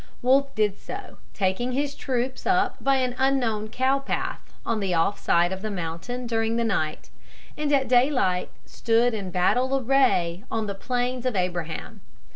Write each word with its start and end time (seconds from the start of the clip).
Wolfe 0.23 0.55
did 0.55 0.79
so, 0.79 1.17
taking 1.35 1.73
his 1.73 1.93
troops 1.93 2.47
up 2.47 2.83
by 2.83 2.95
an 2.95 3.13
unknown 3.19 3.67
cow 3.67 3.99
path 3.99 4.39
on 4.65 4.79
the 4.79 4.95
off 4.95 5.19
side 5.19 5.51
of 5.53 5.61
the 5.61 5.69
mountain 5.69 6.25
during 6.25 6.55
the 6.55 6.63
night, 6.63 7.11
and 7.55 7.71
at 7.71 7.87
daylight 7.87 8.49
stood 8.65 9.13
in 9.13 9.29
battle 9.29 9.77
array 9.77 10.43
on 10.49 10.65
the 10.65 10.73
Plains 10.73 11.23
of 11.23 11.35
Abraham. 11.35 12.01